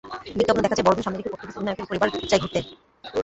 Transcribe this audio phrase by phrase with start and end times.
[0.35, 2.59] বিজ্ঞাপনে দেখা যায়, বড়দিন সামনে রেখে পর্তুগিজ অধিনায়কের পরিবার যায় ঘুরতে।